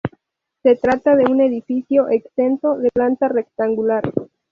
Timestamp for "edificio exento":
1.41-2.75